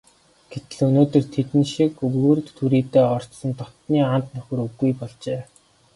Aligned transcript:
Гэтэл 0.51 0.79
өнөөдөр 0.87 1.23
тэдэн 1.33 1.63
шиг 1.73 1.91
өвөр 2.05 2.37
түрийдээ 2.57 3.05
орсон 3.15 3.49
дотнын 3.59 4.07
анд 4.13 4.27
нөхөд 4.35 4.59
үгүй 4.65 4.91
болжээ. 4.99 5.41